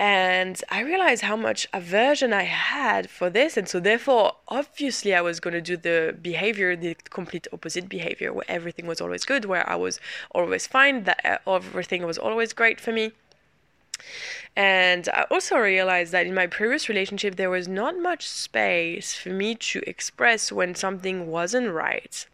And 0.00 0.64
I 0.70 0.80
realized 0.80 1.20
how 1.20 1.36
much 1.36 1.68
aversion 1.74 2.32
I 2.32 2.44
had 2.44 3.10
for 3.10 3.28
this. 3.28 3.58
And 3.58 3.68
so, 3.68 3.78
therefore, 3.80 4.32
obviously, 4.48 5.14
I 5.14 5.20
was 5.20 5.40
going 5.40 5.52
to 5.52 5.60
do 5.60 5.76
the 5.76 6.16
behavior, 6.22 6.74
the 6.74 6.96
complete 7.10 7.46
opposite 7.52 7.86
behavior, 7.86 8.32
where 8.32 8.46
everything 8.48 8.86
was 8.86 9.02
always 9.02 9.26
good, 9.26 9.44
where 9.44 9.68
I 9.68 9.76
was 9.76 10.00
always 10.34 10.66
fine, 10.66 11.04
that 11.04 11.20
uh, 11.46 11.52
everything 11.52 12.06
was 12.06 12.16
always 12.16 12.54
great 12.54 12.80
for 12.80 12.92
me. 12.92 13.12
And 14.56 15.06
I 15.12 15.26
also 15.30 15.58
realized 15.58 16.12
that 16.12 16.26
in 16.26 16.32
my 16.32 16.46
previous 16.46 16.88
relationship, 16.88 17.36
there 17.36 17.50
was 17.50 17.68
not 17.68 17.98
much 17.98 18.26
space 18.26 19.14
for 19.14 19.28
me 19.28 19.54
to 19.56 19.82
express 19.86 20.50
when 20.50 20.74
something 20.74 21.26
wasn't 21.26 21.74
right. 21.74 22.26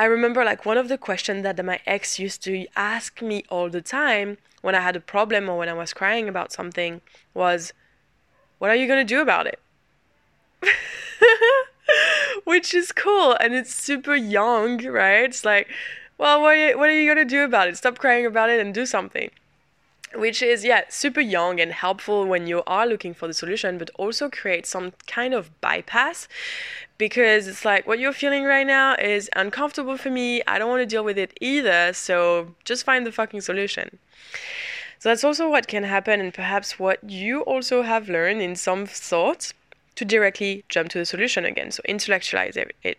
I 0.00 0.06
remember 0.06 0.42
like 0.46 0.64
one 0.64 0.78
of 0.78 0.88
the 0.88 0.96
questions 0.96 1.42
that 1.42 1.62
my 1.62 1.78
ex 1.86 2.18
used 2.18 2.42
to 2.44 2.66
ask 2.74 3.20
me 3.20 3.44
all 3.50 3.68
the 3.68 3.82
time 3.82 4.38
when 4.62 4.74
I 4.74 4.80
had 4.80 4.96
a 4.96 5.00
problem 5.14 5.46
or 5.46 5.58
when 5.58 5.68
I 5.68 5.74
was 5.74 5.92
crying 5.92 6.26
about 6.26 6.52
something 6.52 7.02
was, 7.34 7.74
What 8.56 8.70
are 8.70 8.74
you 8.74 8.86
going 8.86 9.06
to 9.06 9.14
do 9.14 9.20
about 9.20 9.46
it? 9.46 9.60
Which 12.44 12.72
is 12.72 12.92
cool 12.92 13.36
and 13.40 13.54
it's 13.54 13.74
super 13.74 14.14
yang, 14.16 14.78
right? 14.86 15.24
It's 15.24 15.44
like, 15.44 15.68
well, 16.16 16.40
what 16.40 16.56
are 16.56 16.68
you, 16.68 16.78
what 16.78 16.88
are 16.88 16.98
you 16.98 17.06
going 17.06 17.28
to 17.28 17.30
do 17.36 17.44
about 17.44 17.68
it? 17.68 17.76
Stop 17.76 17.98
crying 17.98 18.24
about 18.24 18.48
it 18.48 18.58
and 18.58 18.72
do 18.72 18.86
something 18.86 19.30
which 20.14 20.42
is 20.42 20.64
yeah 20.64 20.82
super 20.88 21.20
yang 21.20 21.60
and 21.60 21.72
helpful 21.72 22.26
when 22.26 22.46
you 22.46 22.62
are 22.66 22.86
looking 22.86 23.14
for 23.14 23.28
the 23.28 23.34
solution 23.34 23.78
but 23.78 23.90
also 23.94 24.28
create 24.28 24.66
some 24.66 24.92
kind 25.06 25.32
of 25.32 25.50
bypass 25.60 26.26
because 27.00 27.46
it's 27.48 27.64
like 27.64 27.86
what 27.86 27.98
you're 27.98 28.12
feeling 28.12 28.44
right 28.44 28.66
now 28.66 28.94
is 28.96 29.30
uncomfortable 29.34 29.96
for 29.96 30.10
me. 30.10 30.42
I 30.46 30.58
don't 30.58 30.68
want 30.68 30.82
to 30.82 30.86
deal 30.86 31.02
with 31.02 31.16
it 31.16 31.32
either 31.40 31.94
so 31.94 32.54
just 32.64 32.84
find 32.84 33.06
the 33.06 33.12
fucking 33.12 33.40
solution. 33.40 33.98
So 34.98 35.08
that's 35.08 35.24
also 35.24 35.48
what 35.48 35.66
can 35.66 35.84
happen 35.84 36.20
and 36.20 36.34
perhaps 36.34 36.78
what 36.78 36.98
you 37.02 37.40
also 37.42 37.82
have 37.82 38.10
learned 38.10 38.42
in 38.42 38.54
some 38.54 38.84
thoughts 38.84 39.54
to 39.94 40.04
directly 40.04 40.62
jump 40.68 40.90
to 40.90 40.98
the 40.98 41.06
solution 41.06 41.46
again 41.46 41.70
so 41.70 41.82
intellectualize 41.86 42.56
it. 42.56 42.98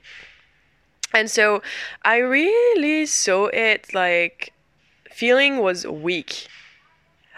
And 1.14 1.30
so 1.30 1.62
i 2.04 2.18
really 2.18 3.06
saw 3.06 3.48
it 3.48 3.94
like 3.94 4.52
feeling 5.12 5.60
was 5.60 5.86
weak 5.86 6.48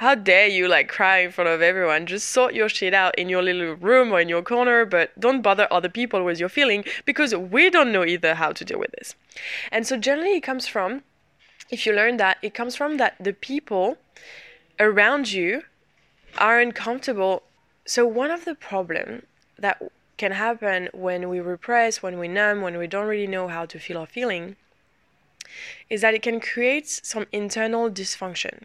how 0.03 0.15
dare 0.15 0.47
you 0.47 0.67
like 0.67 0.89
cry 0.89 1.19
in 1.19 1.31
front 1.31 1.49
of 1.49 1.61
everyone? 1.61 2.05
Just 2.05 2.27
sort 2.27 2.53
your 2.53 2.67
shit 2.67 2.93
out 2.93 3.17
in 3.17 3.29
your 3.29 3.41
little 3.41 3.73
room 3.75 4.11
or 4.11 4.19
in 4.19 4.27
your 4.27 4.41
corner, 4.41 4.85
but 4.85 5.17
don't 5.17 5.41
bother 5.41 5.65
other 5.71 5.87
people 5.87 6.25
with 6.25 6.41
your 6.41 6.49
feeling 6.49 6.83
because 7.05 7.33
we 7.33 7.69
don't 7.69 7.93
know 7.93 8.03
either 8.03 8.35
how 8.35 8.51
to 8.51 8.65
deal 8.65 8.79
with 8.79 8.91
this. 8.91 9.15
And 9.71 9.87
so 9.87 9.95
generally 9.95 10.35
it 10.35 10.41
comes 10.41 10.67
from 10.67 11.03
if 11.69 11.85
you 11.85 11.93
learn 11.93 12.17
that, 12.17 12.37
it 12.41 12.53
comes 12.53 12.75
from 12.75 12.97
that 12.97 13.15
the 13.17 13.31
people 13.31 13.97
around 14.77 15.31
you 15.31 15.63
are 16.37 16.59
uncomfortable. 16.59 17.43
So 17.85 18.05
one 18.05 18.29
of 18.29 18.43
the 18.43 18.55
problem 18.55 19.23
that 19.57 19.81
can 20.17 20.33
happen 20.33 20.89
when 20.93 21.29
we 21.29 21.39
repress, 21.39 22.03
when 22.03 22.19
we 22.19 22.27
numb, 22.27 22.61
when 22.61 22.77
we 22.77 22.87
don't 22.87 23.07
really 23.07 23.27
know 23.27 23.47
how 23.47 23.65
to 23.65 23.79
feel 23.79 23.97
our 23.97 24.05
feeling 24.05 24.57
is 25.89 26.01
that 26.01 26.13
it 26.13 26.21
can 26.21 26.41
create 26.41 26.89
some 26.89 27.25
internal 27.31 27.89
dysfunction 27.89 28.63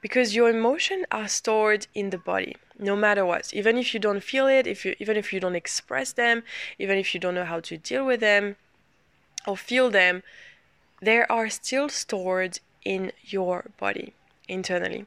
because 0.00 0.34
your 0.34 0.50
emotions 0.50 1.04
are 1.10 1.28
stored 1.28 1.86
in 1.94 2.10
the 2.10 2.18
body 2.18 2.56
no 2.78 2.96
matter 2.96 3.24
what. 3.26 3.52
Even 3.52 3.76
if 3.76 3.92
you 3.92 4.00
don't 4.00 4.22
feel 4.22 4.46
it 4.46 4.66
if 4.66 4.84
you 4.84 4.94
even 4.98 5.16
if 5.16 5.32
you 5.32 5.40
don't 5.40 5.56
express 5.56 6.12
them 6.12 6.42
even 6.78 6.98
if 6.98 7.14
you 7.14 7.20
don't 7.20 7.34
know 7.34 7.44
how 7.44 7.60
to 7.60 7.76
deal 7.76 8.04
with 8.04 8.20
them 8.20 8.56
or 9.46 9.56
feel 9.56 9.90
them 9.90 10.22
they 11.00 11.22
are 11.22 11.48
still 11.48 11.88
stored 11.88 12.60
in 12.84 13.12
your 13.24 13.66
body 13.78 14.12
internally. 14.48 15.06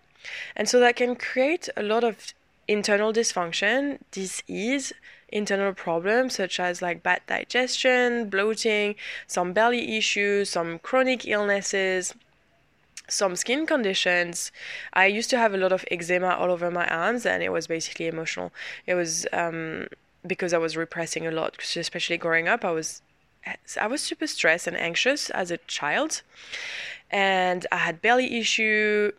And 0.56 0.70
so 0.70 0.80
that 0.80 0.96
can 0.96 1.16
create 1.16 1.70
a 1.76 1.84
lot 1.84 2.04
of 2.04 2.34
internal 2.68 3.12
dysfunction 3.12 4.00
disease 4.12 4.94
internal 5.28 5.74
problems 5.74 6.36
such 6.36 6.60
as 6.60 6.82
like 6.82 7.04
bad 7.04 7.22
digestion 7.28 8.30
bloating 8.30 8.96
some 9.28 9.52
belly 9.52 9.98
issues 9.98 10.50
some 10.50 10.80
chronic 10.80 11.28
illnesses 11.28 12.14
some 13.08 13.36
skin 13.36 13.66
conditions. 13.66 14.52
I 14.94 15.06
used 15.06 15.30
to 15.32 15.38
have 15.38 15.54
a 15.54 15.58
lot 15.58 15.72
of 15.72 15.86
eczema 15.92 16.36
all 16.36 16.52
over 16.52 16.72
my 16.72 16.88
arms, 16.88 17.26
and 17.26 17.44
it 17.44 17.50
was 17.50 17.68
basically 17.68 18.08
emotional. 18.08 18.52
It 18.86 18.96
was 18.96 19.28
um, 19.34 19.88
because 20.26 20.54
I 20.54 20.58
was 20.58 20.78
repressing 20.78 21.28
a 21.28 21.32
lot, 21.32 21.58
especially 21.76 22.18
growing 22.18 22.48
up. 22.48 22.64
I 22.64 22.72
was 22.72 23.02
I 23.80 23.88
was 23.88 24.02
super 24.02 24.28
stressed 24.28 24.68
and 24.68 24.78
anxious 24.78 25.30
as 25.32 25.52
a 25.52 25.58
child, 25.68 26.22
and 27.12 27.66
I 27.72 27.78
had 27.78 28.02
belly 28.02 28.38
issue. 28.38 29.12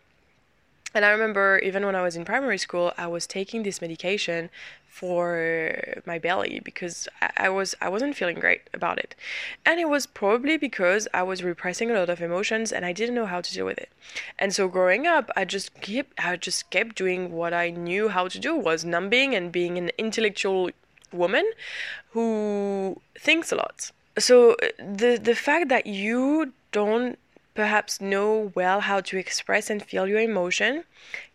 And 0.94 1.04
I 1.04 1.10
remember 1.10 1.58
even 1.58 1.84
when 1.84 1.96
I 1.96 2.02
was 2.02 2.14
in 2.14 2.24
primary 2.24 2.58
school, 2.58 2.92
I 2.96 3.08
was 3.08 3.26
taking 3.26 3.64
this 3.64 3.80
medication 3.80 4.48
for 4.94 6.02
my 6.06 6.20
belly 6.20 6.60
because 6.62 7.08
I, 7.36 7.48
was 7.48 7.74
I 7.80 7.88
wasn't 7.88 8.14
feeling 8.14 8.38
great 8.38 8.62
about 8.72 8.96
it, 8.98 9.16
and 9.66 9.80
it 9.80 9.88
was 9.88 10.06
probably 10.06 10.56
because 10.56 11.08
I 11.12 11.24
was 11.24 11.42
repressing 11.42 11.90
a 11.90 11.94
lot 11.94 12.08
of 12.08 12.22
emotions 12.22 12.70
and 12.70 12.86
I 12.86 12.92
didn't 12.92 13.16
know 13.16 13.26
how 13.26 13.40
to 13.40 13.52
deal 13.52 13.66
with 13.66 13.78
it. 13.78 13.90
And 14.38 14.54
so 14.54 14.68
growing 14.68 15.04
up, 15.04 15.32
I 15.34 15.44
just 15.44 15.74
kept 15.80 16.12
I 16.16 16.36
just 16.36 16.70
kept 16.70 16.94
doing 16.94 17.32
what 17.32 17.52
I 17.52 17.70
knew 17.70 18.08
how 18.08 18.28
to 18.28 18.38
do 18.38 18.54
was 18.54 18.84
numbing 18.84 19.34
and 19.34 19.50
being 19.50 19.76
an 19.78 19.90
intellectual 19.98 20.70
woman 21.12 21.50
who 22.12 23.00
thinks 23.18 23.50
a 23.50 23.56
lot. 23.56 23.90
So 24.16 24.52
uh, 24.52 24.68
the 24.78 25.18
the 25.20 25.34
fact 25.34 25.70
that 25.70 25.86
you 25.86 26.52
don't 26.70 27.18
perhaps 27.54 28.00
know 28.00 28.52
well 28.54 28.80
how 28.80 29.00
to 29.00 29.16
express 29.16 29.70
and 29.70 29.82
feel 29.82 30.06
your 30.06 30.20
emotion 30.20 30.84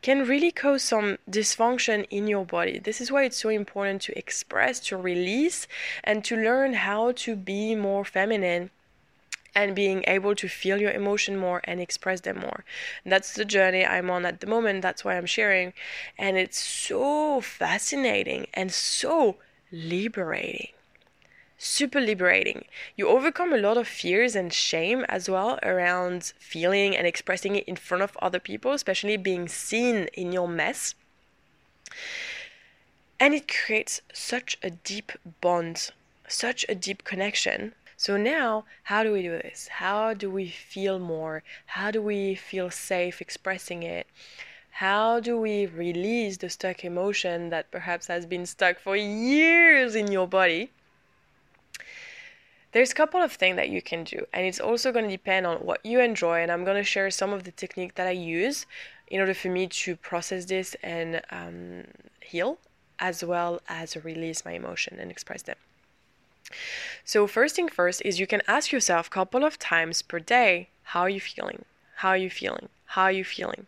can 0.02 0.28
really 0.28 0.52
cause 0.52 0.84
some 0.84 1.18
dysfunction 1.30 2.06
in 2.10 2.28
your 2.28 2.46
body. 2.46 2.78
This 2.78 3.00
is 3.00 3.12
why 3.12 3.24
it's 3.24 3.38
so 3.38 3.50
important 3.50 4.02
to 4.04 4.18
express, 4.18 4.80
to 4.82 4.98
release, 4.98 5.68
and 6.04 6.24
to 6.26 6.36
learn 6.36 6.74
how 6.74 7.14
to 7.14 7.36
be 7.36 7.76
more 7.76 8.04
feminine 8.04 8.70
and 9.56 9.76
being 9.76 10.04
able 10.08 10.36
to 10.36 10.48
feel 10.48 10.80
your 10.80 10.92
emotion 10.92 11.36
more 11.38 11.62
and 11.64 11.80
express 11.82 12.22
them 12.22 12.40
more. 12.40 12.64
That's 13.06 13.34
the 13.34 13.46
journey 13.46 13.86
I'm 13.86 14.10
on 14.10 14.26
at 14.26 14.42
the 14.42 14.48
moment. 14.48 14.82
That's 14.82 15.04
why 15.04 15.18
I'm 15.18 15.26
sharing. 15.26 15.74
And 16.18 16.38
it's 16.38 16.60
so 16.60 17.42
fascinating 17.42 18.48
and 18.54 18.72
so 18.72 19.38
liberating 19.72 20.70
super 21.60 22.00
liberating. 22.00 22.64
You 22.96 23.10
overcome 23.10 23.52
a 23.52 23.58
lot 23.58 23.78
of 23.78 23.88
fears 23.88 24.34
and 24.34 24.52
shame 24.52 25.06
as 25.10 25.30
well 25.30 25.60
around 25.62 26.34
feeling 26.40 26.96
and 26.96 27.06
expressing 27.06 27.58
it 27.58 27.66
in 27.66 27.76
front 27.76 28.02
of 28.02 28.18
other 28.22 28.40
people, 28.40 28.72
especially 28.72 29.18
being 29.18 29.50
seen 29.50 30.08
in 30.14 30.32
your 30.32 30.48
mess. 30.48 30.96
And 33.20 33.34
it 33.34 33.50
creates 33.50 34.02
such 34.14 34.58
a 34.64 34.70
deep 34.70 35.12
bond, 35.42 35.92
such 36.28 36.66
a 36.70 36.76
deep 36.76 37.04
connection. 37.04 37.74
So 37.98 38.16
now, 38.16 38.64
how 38.84 39.04
do 39.04 39.12
we 39.12 39.22
do 39.22 39.32
this? 39.32 39.68
How 39.68 40.14
do 40.14 40.32
we 40.32 40.48
feel 40.48 40.98
more? 40.98 41.44
How 41.66 41.92
do 41.92 42.02
we 42.02 42.36
feel 42.36 42.72
safe 42.72 43.20
expressing 43.20 43.84
it? 43.84 44.08
How 44.72 45.20
do 45.20 45.38
we 45.38 45.66
release 45.66 46.38
the 46.38 46.50
stuck 46.50 46.86
emotion 46.86 47.50
that 47.50 47.70
perhaps 47.70 48.08
has 48.08 48.26
been 48.26 48.46
stuck 48.46 48.80
for 48.80 48.96
years 48.96 49.94
in 49.94 50.10
your 50.10 50.26
body? 50.26 50.72
There's 52.72 52.92
a 52.92 52.96
couple 52.96 53.22
of 53.22 53.32
things 53.32 53.56
that 53.56 53.70
you 53.70 53.82
can 53.82 54.04
do, 54.04 54.26
and 54.32 54.46
it's 54.46 54.60
also 54.60 54.92
going 54.92 55.06
to 55.06 55.12
depend 55.12 55.48
on 55.48 55.58
what 55.58 55.84
you 55.86 56.00
enjoy. 56.00 56.42
And 56.42 56.52
I'm 56.52 56.64
going 56.64 56.78
to 56.78 56.84
share 56.84 57.10
some 57.10 57.34
of 57.34 57.44
the 57.44 57.52
technique 57.52 57.96
that 57.96 58.08
I 58.08 58.12
use 58.12 58.66
in 59.08 59.20
order 59.20 59.34
for 59.34 59.50
me 59.50 59.68
to 59.68 59.96
process 59.96 60.46
this 60.46 60.76
and 60.84 61.22
um, 61.32 61.86
heal, 62.22 62.60
as 63.00 63.24
well 63.24 63.62
as 63.68 63.98
release 64.04 64.46
my 64.46 64.52
emotion 64.52 65.00
and 65.00 65.10
express 65.10 65.42
them. 65.42 65.58
So 67.04 67.26
first 67.28 67.56
thing 67.56 67.70
first 67.70 68.02
is 68.06 68.20
you 68.20 68.28
can 68.28 68.42
ask 68.48 68.72
yourself 68.72 69.08
a 69.08 69.12
couple 69.12 69.44
of 69.44 69.58
times 69.58 70.02
per 70.02 70.20
day, 70.20 70.70
how 70.84 71.02
are 71.02 71.10
you 71.10 71.22
feeling? 71.22 71.66
How 71.98 72.10
are 72.10 72.18
you 72.18 72.30
feeling? 72.30 72.70
How 72.86 73.04
are 73.04 73.12
you 73.12 73.24
feeling? 73.24 73.66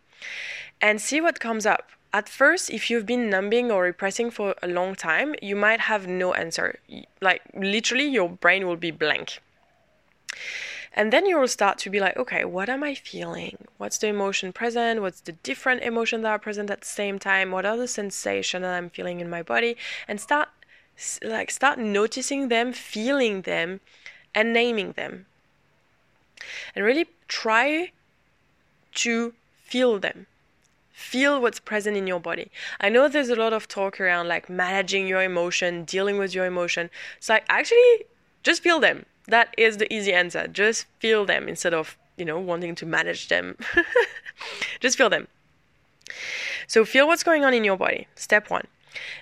And 0.80 1.00
see 1.00 1.20
what 1.20 1.40
comes 1.40 1.66
up. 1.66 1.90
At 2.14 2.28
first, 2.28 2.68
if 2.68 2.90
you've 2.90 3.06
been 3.06 3.30
numbing 3.30 3.70
or 3.70 3.84
repressing 3.84 4.30
for 4.30 4.54
a 4.62 4.68
long 4.68 4.94
time, 4.94 5.34
you 5.40 5.56
might 5.56 5.80
have 5.80 6.06
no 6.06 6.34
answer. 6.34 6.78
Like, 7.22 7.40
literally, 7.54 8.06
your 8.06 8.28
brain 8.28 8.66
will 8.66 8.76
be 8.76 8.90
blank. 8.90 9.40
And 10.94 11.10
then 11.10 11.24
you 11.24 11.38
will 11.38 11.48
start 11.48 11.78
to 11.78 11.90
be 11.90 12.00
like, 12.00 12.18
okay, 12.18 12.44
what 12.44 12.68
am 12.68 12.84
I 12.84 12.94
feeling? 12.94 13.56
What's 13.78 13.96
the 13.96 14.08
emotion 14.08 14.52
present? 14.52 15.00
What's 15.00 15.22
the 15.22 15.32
different 15.32 15.82
emotion 15.82 16.20
that 16.22 16.28
are 16.28 16.38
present 16.38 16.70
at 16.70 16.82
the 16.82 16.86
same 16.86 17.18
time? 17.18 17.50
What 17.50 17.64
are 17.64 17.78
the 17.78 17.88
sensations 17.88 18.62
that 18.62 18.74
I'm 18.74 18.90
feeling 18.90 19.20
in 19.20 19.30
my 19.30 19.42
body? 19.42 19.78
And 20.06 20.20
start 20.20 20.50
like 21.22 21.50
start 21.50 21.78
noticing 21.78 22.48
them, 22.48 22.74
feeling 22.74 23.42
them, 23.42 23.80
and 24.34 24.52
naming 24.52 24.92
them. 24.92 25.24
And 26.74 26.84
really 26.84 27.06
try 27.26 27.92
to 28.96 29.32
feel 29.64 29.98
them 29.98 30.26
feel 31.02 31.40
what's 31.42 31.60
present 31.60 31.96
in 31.96 32.06
your 32.06 32.20
body. 32.20 32.50
I 32.80 32.88
know 32.88 33.08
there's 33.08 33.28
a 33.28 33.36
lot 33.36 33.52
of 33.52 33.68
talk 33.68 34.00
around 34.00 34.28
like 34.28 34.48
managing 34.48 35.06
your 35.06 35.22
emotion, 35.22 35.84
dealing 35.84 36.16
with 36.18 36.34
your 36.34 36.46
emotion. 36.46 36.90
So 37.20 37.34
like 37.34 37.44
actually 37.48 38.04
just 38.42 38.62
feel 38.62 38.80
them. 38.80 39.04
That 39.28 39.54
is 39.58 39.76
the 39.76 39.92
easy 39.92 40.12
answer. 40.12 40.46
Just 40.48 40.86
feel 40.98 41.24
them 41.24 41.48
instead 41.48 41.74
of, 41.74 41.98
you 42.16 42.24
know, 42.24 42.38
wanting 42.38 42.74
to 42.76 42.86
manage 42.86 43.28
them. 43.28 43.56
just 44.80 44.96
feel 44.96 45.10
them. 45.10 45.28
So 46.66 46.84
feel 46.84 47.06
what's 47.06 47.22
going 47.22 47.44
on 47.44 47.52
in 47.54 47.64
your 47.64 47.76
body. 47.76 48.06
Step 48.14 48.50
1. 48.50 48.66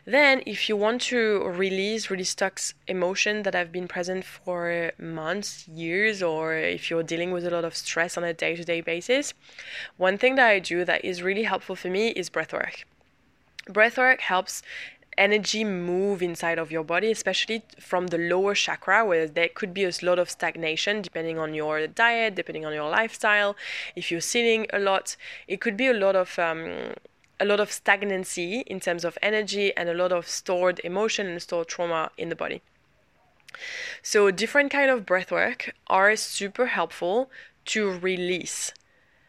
Then, 0.05 0.43
if 0.47 0.69
you 0.69 0.77
want 0.77 1.03
to 1.03 1.45
release 1.45 2.11
really 2.11 2.25
stuck 2.25 2.61
emotion 2.87 3.43
that 3.45 3.55
have 3.55 3.71
been 3.73 3.89
present 3.89 4.25
for 4.25 4.93
months, 4.99 5.69
years, 5.69 6.23
or 6.23 6.55
if 6.55 6.91
you're 6.91 7.03
dealing 7.03 7.31
with 7.31 7.47
a 7.47 7.50
lot 7.50 7.65
of 7.65 7.77
stress 7.77 8.17
on 8.17 8.25
a 8.25 8.35
day 8.35 8.57
to 8.57 8.65
day 8.65 8.81
basis, 8.81 9.35
one 9.97 10.19
thing 10.19 10.35
that 10.37 10.49
I 10.49 10.59
do 10.59 10.85
that 10.85 11.05
is 11.05 11.23
really 11.23 11.45
helpful 11.45 11.77
for 11.77 11.89
me 11.89 12.09
is 12.09 12.31
breathwork. 12.31 12.85
Breathwork 13.69 14.21
helps 14.21 14.62
energy 15.19 15.65
move 15.65 16.23
inside 16.23 16.59
of 16.59 16.73
your 16.73 16.83
body, 16.83 17.11
especially 17.11 17.62
from 17.79 18.09
the 18.09 18.19
lower 18.19 18.55
chakra, 18.55 19.05
where 19.05 19.27
there 19.27 19.49
could 19.49 19.75
be 19.75 19.85
a 19.85 19.93
lot 20.03 20.19
of 20.19 20.31
stagnation 20.31 21.03
depending 21.03 21.39
on 21.39 21.53
your 21.55 21.87
diet, 21.87 22.35
depending 22.35 22.65
on 22.65 22.73
your 22.73 22.91
lifestyle. 22.91 23.55
If 23.95 24.11
you're 24.11 24.21
sitting 24.21 24.67
a 24.73 24.79
lot, 24.79 25.17
it 25.47 25.61
could 25.61 25.77
be 25.77 25.89
a 25.89 25.95
lot 25.95 26.17
of 26.17 26.39
um, 26.39 26.95
a 27.40 27.44
lot 27.44 27.59
of 27.59 27.73
stagnancy 27.73 28.61
in 28.66 28.78
terms 28.78 29.04
of 29.04 29.18
energy 29.23 29.75
and 29.76 29.88
a 29.88 29.94
lot 29.94 30.12
of 30.12 30.28
stored 30.28 30.80
emotion 30.85 31.26
and 31.26 31.42
stored 31.42 31.68
trauma 31.68 32.11
in 32.18 32.28
the 32.28 32.37
body. 32.37 32.62
So 34.02 34.30
different 34.30 34.70
kind 34.70 34.90
of 34.90 35.06
breath 35.06 35.32
work 35.32 35.75
are 35.87 36.14
super 36.16 36.66
helpful 36.66 37.30
to 37.66 37.99
release. 37.99 38.73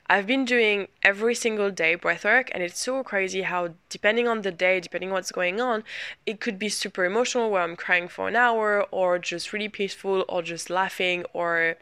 I've 0.07 0.27
been 0.27 0.43
doing 0.43 0.89
every 1.03 1.33
single 1.33 1.71
day 1.71 1.95
breath 1.95 2.25
work 2.25 2.51
and 2.53 2.61
it's 2.61 2.81
so 2.81 3.01
crazy 3.01 3.43
how 3.43 3.75
depending 3.87 4.27
on 4.27 4.41
the 4.41 4.51
day, 4.51 4.81
depending 4.81 5.09
on 5.09 5.13
what's 5.13 5.31
going 5.31 5.61
on, 5.61 5.85
it 6.25 6.41
could 6.41 6.59
be 6.59 6.67
super 6.67 7.05
emotional 7.05 7.49
where 7.49 7.61
I'm 7.61 7.77
crying 7.77 8.09
for 8.09 8.27
an 8.27 8.35
hour 8.35 8.85
or 8.91 9.19
just 9.19 9.53
really 9.53 9.69
peaceful 9.69 10.25
or 10.27 10.41
just 10.41 10.69
laughing 10.69 11.23
or 11.31 11.77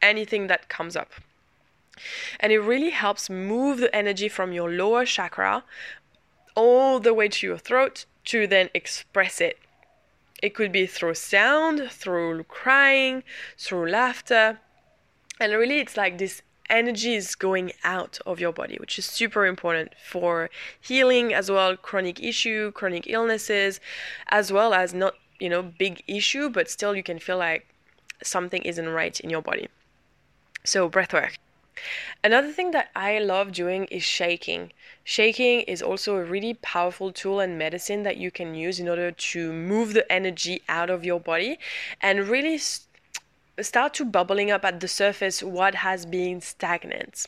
anything 0.00 0.46
that 0.46 0.68
comes 0.68 0.94
up. 0.94 1.10
And 2.40 2.52
it 2.52 2.60
really 2.60 2.90
helps 2.90 3.30
move 3.30 3.78
the 3.78 3.94
energy 3.94 4.28
from 4.28 4.52
your 4.52 4.70
lower 4.70 5.04
chakra 5.04 5.64
all 6.54 7.00
the 7.00 7.14
way 7.14 7.28
to 7.28 7.46
your 7.46 7.58
throat 7.58 8.06
to 8.26 8.46
then 8.46 8.70
express 8.74 9.40
it. 9.40 9.58
It 10.42 10.54
could 10.54 10.72
be 10.72 10.86
through 10.86 11.14
sound, 11.14 11.90
through 11.90 12.44
crying, 12.44 13.22
through 13.58 13.90
laughter. 13.90 14.60
And 15.40 15.52
really, 15.52 15.78
it's 15.78 15.96
like 15.96 16.18
this 16.18 16.42
energy 16.70 17.14
is 17.14 17.34
going 17.34 17.72
out 17.82 18.18
of 18.26 18.40
your 18.40 18.52
body, 18.52 18.76
which 18.78 18.98
is 18.98 19.04
super 19.04 19.46
important 19.46 19.94
for 20.02 20.50
healing 20.80 21.32
as 21.32 21.50
well, 21.50 21.76
chronic 21.76 22.22
issue, 22.22 22.72
chronic 22.72 23.06
illnesses, 23.06 23.80
as 24.28 24.52
well 24.52 24.74
as 24.74 24.94
not, 24.94 25.14
you 25.38 25.48
know, 25.48 25.62
big 25.62 26.02
issue, 26.06 26.48
but 26.48 26.70
still 26.70 26.94
you 26.94 27.02
can 27.02 27.18
feel 27.18 27.38
like 27.38 27.66
something 28.22 28.62
isn't 28.62 28.88
right 28.88 29.18
in 29.20 29.30
your 29.30 29.42
body. 29.42 29.68
So 30.64 30.88
breathwork. 30.88 31.36
Another 32.22 32.50
thing 32.52 32.70
that 32.70 32.90
I 32.94 33.18
love 33.18 33.52
doing 33.52 33.84
is 33.86 34.02
shaking. 34.02 34.72
Shaking 35.02 35.60
is 35.62 35.82
also 35.82 36.16
a 36.16 36.24
really 36.24 36.54
powerful 36.54 37.12
tool 37.12 37.40
and 37.40 37.58
medicine 37.58 38.02
that 38.04 38.16
you 38.16 38.30
can 38.30 38.54
use 38.54 38.80
in 38.80 38.88
order 38.88 39.10
to 39.10 39.52
move 39.52 39.92
the 39.92 40.10
energy 40.10 40.62
out 40.68 40.88
of 40.88 41.04
your 41.04 41.20
body 41.20 41.58
and 42.00 42.28
really 42.28 42.58
start 43.60 43.94
to 43.94 44.04
bubbling 44.04 44.50
up 44.50 44.64
at 44.64 44.80
the 44.80 44.88
surface 44.88 45.42
what 45.42 45.74
has 45.76 46.06
been 46.06 46.40
stagnant. 46.40 47.26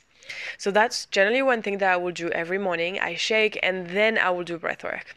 So 0.58 0.70
that's 0.70 1.06
generally 1.06 1.42
one 1.42 1.62
thing 1.62 1.78
that 1.78 1.92
I 1.92 1.96
will 1.96 2.12
do 2.12 2.30
every 2.30 2.58
morning. 2.58 2.98
I 2.98 3.14
shake 3.14 3.58
and 3.62 3.90
then 3.90 4.18
I 4.18 4.30
will 4.30 4.44
do 4.44 4.58
breath 4.58 4.82
work. 4.82 5.16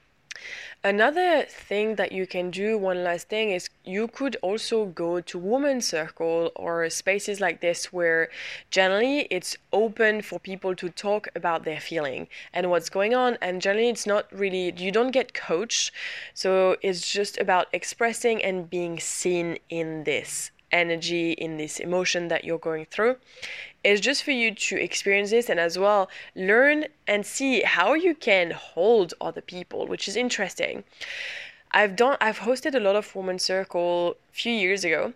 Another 0.82 1.44
thing 1.44 1.96
that 1.96 2.14
you 2.14 2.26
can 2.26 2.52
do, 2.52 2.78
one 2.78 3.04
last 3.04 3.28
thing, 3.28 3.52
is 3.52 3.70
you 3.84 4.08
could 4.08 4.38
also 4.42 4.86
go 4.86 5.20
to 5.20 5.38
women's 5.38 5.86
circle 5.86 6.54
or 6.56 6.90
spaces 6.90 7.42
like 7.42 7.60
this 7.60 7.92
where 7.92 8.30
generally 8.72 9.28
it's 9.30 9.58
open 9.74 10.22
for 10.22 10.40
people 10.40 10.74
to 10.78 10.90
talk 10.90 11.28
about 11.36 11.66
their 11.66 11.82
feeling 11.82 12.30
and 12.54 12.70
what's 12.70 12.90
going 12.90 13.14
on. 13.14 13.38
And 13.42 13.62
generally 13.62 13.90
it's 13.90 14.08
not 14.08 14.32
really, 14.32 14.74
you 14.78 14.90
don't 14.90 15.12
get 15.12 15.34
coached. 15.34 15.92
So 16.34 16.78
it's 16.82 17.12
just 17.12 17.38
about 17.38 17.68
expressing 17.74 18.42
and 18.42 18.70
being 18.70 19.02
seen 19.02 19.58
in 19.70 20.06
this 20.06 20.52
energy, 20.72 21.32
in 21.32 21.58
this 21.58 21.80
emotion 21.80 22.28
that 22.28 22.44
you're 22.44 22.60
going 22.60 22.86
through. 22.86 23.18
is 23.84 24.02
just 24.02 24.24
for 24.24 24.32
you 24.32 24.54
to 24.54 24.76
experience 24.76 25.30
this 25.30 25.50
and 25.50 25.60
as 25.60 25.78
well 25.78 26.10
learn 26.36 26.86
and 27.08 27.26
see 27.26 27.62
how 27.62 27.94
you 27.94 28.14
can 28.14 28.52
hold 28.52 29.14
other 29.22 29.42
people, 29.42 29.88
which 29.88 30.08
is 30.08 30.16
interesting. 30.16 30.84
I've 31.72 31.96
done 31.96 32.18
I've 32.20 32.40
hosted 32.40 32.76
a 32.76 32.80
lot 32.80 32.96
of 32.96 33.16
women's 33.16 33.44
circle 33.44 34.18
a 34.34 34.36
few 34.36 34.54
years 34.54 34.84
ago 34.84 35.14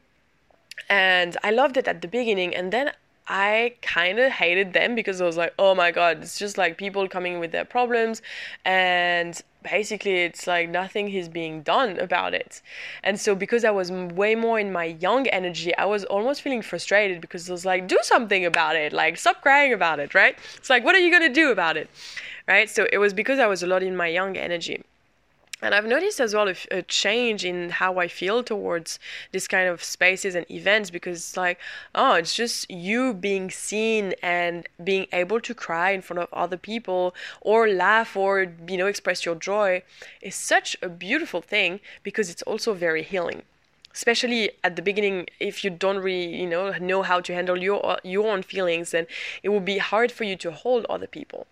and 0.89 1.35
I 1.43 1.51
loved 1.51 1.77
it 1.77 1.87
at 1.87 2.01
the 2.01 2.07
beginning 2.07 2.55
and 2.55 2.71
then 2.71 2.91
I 3.27 3.75
kind 3.81 4.19
of 4.19 4.31
hated 4.31 4.73
them 4.73 4.95
because 4.95 5.21
I 5.21 5.25
was 5.25 5.37
like, 5.37 5.53
oh 5.57 5.73
my 5.75 5.91
god, 5.91 6.21
it's 6.21 6.37
just 6.37 6.57
like 6.57 6.77
people 6.77 7.07
coming 7.07 7.39
with 7.39 7.51
their 7.51 7.65
problems, 7.65 8.21
and 8.65 9.41
basically 9.63 10.23
it's 10.23 10.45
like 10.47 10.69
nothing 10.69 11.09
is 11.09 11.29
being 11.29 11.61
done 11.63 11.99
about 11.99 12.33
it. 12.33 12.61
And 13.03 13.19
so, 13.19 13.35
because 13.35 13.63
I 13.65 13.71
was 13.71 13.91
way 13.91 14.35
more 14.35 14.59
in 14.59 14.71
my 14.71 14.85
yang 14.85 15.27
energy, 15.29 15.75
I 15.77 15.85
was 15.85 16.03
almost 16.05 16.41
feeling 16.41 16.61
frustrated 16.61 17.21
because 17.21 17.49
I 17.49 17.53
was 17.53 17.65
like, 17.65 17.87
do 17.87 17.97
something 18.01 18.45
about 18.45 18.75
it, 18.75 18.93
like, 18.93 19.17
stop 19.17 19.41
crying 19.41 19.73
about 19.73 19.99
it, 19.99 20.13
right? 20.13 20.37
It's 20.55 20.69
like, 20.69 20.83
what 20.83 20.95
are 20.95 20.99
you 20.99 21.11
gonna 21.11 21.33
do 21.33 21.51
about 21.51 21.77
it, 21.77 21.89
right? 22.47 22.69
So, 22.69 22.87
it 22.91 22.97
was 22.97 23.13
because 23.13 23.39
I 23.39 23.47
was 23.47 23.63
a 23.63 23.67
lot 23.67 23.83
in 23.83 23.95
my 23.95 24.07
yang 24.07 24.37
energy. 24.37 24.83
And 25.63 25.73
I've 25.73 25.85
noticed 25.85 26.19
as 26.19 26.35
well 26.35 26.49
a, 26.49 26.55
a, 26.71 26.81
change 26.81 27.45
in 27.45 27.69
how 27.69 27.97
I 27.97 28.09
feel 28.09 28.43
towards 28.43 28.99
this 29.31 29.47
kind 29.47 29.69
of 29.69 29.81
spaces 29.81 30.35
and 30.35 30.45
events 30.51 30.89
because 30.89 31.19
it's 31.19 31.37
like, 31.37 31.57
oh, 31.95 32.15
it's 32.15 32.35
just 32.35 32.69
you 32.69 33.13
being 33.13 33.49
seen 33.49 34.13
and 34.21 34.67
being 34.83 35.07
able 35.13 35.39
to 35.39 35.55
cry 35.55 35.91
in 35.91 36.01
front 36.01 36.19
of 36.19 36.27
other 36.33 36.57
people 36.57 37.15
or 37.39 37.69
laugh 37.69 38.17
or, 38.17 38.53
you 38.67 38.75
know, 38.75 38.87
express 38.87 39.25
your 39.25 39.35
joy 39.35 39.81
is 40.21 40.35
such 40.35 40.75
a 40.81 40.89
beautiful 40.89 41.41
thing 41.41 41.79
because 42.03 42.29
it's 42.29 42.41
also 42.41 42.73
very 42.73 43.01
healing. 43.01 43.43
Especially 43.93 44.51
at 44.65 44.75
the 44.75 44.81
beginning, 44.81 45.27
if 45.39 45.63
you 45.63 45.69
don't 45.69 45.99
really, 45.99 46.35
you 46.35 46.47
know, 46.47 46.73
know 46.79 47.03
how 47.03 47.21
to 47.21 47.33
handle 47.33 47.61
your 47.61 47.99
your 48.03 48.27
own 48.27 48.43
feelings, 48.43 48.91
then 48.91 49.05
it 49.43 49.49
will 49.49 49.61
be 49.61 49.77
hard 49.77 50.11
for 50.11 50.25
you 50.25 50.35
to 50.37 50.51
hold 50.51 50.85
other 50.89 51.05
people, 51.05 51.45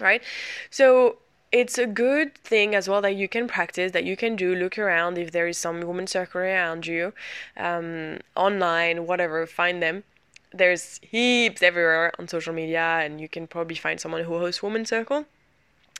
right? 0.00 0.22
So 0.70 1.16
it's 1.52 1.78
a 1.78 1.86
good 1.86 2.34
thing 2.36 2.74
as 2.74 2.88
well 2.88 3.00
that 3.02 3.16
you 3.16 3.28
can 3.28 3.48
practice 3.48 3.92
that 3.92 4.04
you 4.04 4.16
can 4.16 4.36
do 4.36 4.54
look 4.54 4.78
around 4.78 5.18
if 5.18 5.32
there 5.32 5.48
is 5.48 5.58
some 5.58 5.80
woman 5.80 6.06
circle 6.06 6.40
around 6.40 6.86
you 6.86 7.12
um, 7.56 8.18
online 8.36 9.06
whatever 9.06 9.46
find 9.46 9.82
them. 9.82 10.04
There's 10.52 11.00
heaps 11.02 11.62
everywhere 11.62 12.12
on 12.18 12.28
social 12.28 12.52
media 12.52 13.00
and 13.02 13.20
you 13.20 13.28
can 13.28 13.46
probably 13.46 13.76
find 13.76 14.00
someone 14.00 14.24
who 14.24 14.38
hosts 14.38 14.62
woman 14.62 14.84
circle. 14.84 15.26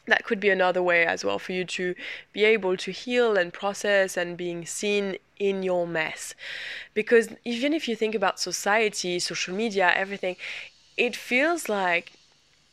That 0.07 0.25
could 0.25 0.41
be 0.41 0.51
another 0.51 0.83
way 0.83 1.05
as 1.05 1.25
well 1.25 1.39
for 1.39 1.53
you 1.53 1.65
to 1.65 1.95
be 2.33 2.45
able 2.45 2.77
to 2.79 2.91
heal 2.91 3.37
and 3.37 3.53
process 3.53 4.17
and 4.17 4.37
being 4.37 4.67
seen 4.67 5.17
in 5.39 5.63
your 5.63 5.87
mess. 5.87 6.35
Because 6.95 7.29
even 7.45 7.73
if 7.73 7.89
you 7.89 7.97
think 7.97 8.15
about 8.15 8.41
society 8.41 9.19
social 9.19 9.55
media 9.55 9.93
everything 9.95 10.37
it 10.97 11.17
feels 11.17 11.69
like 11.69 12.13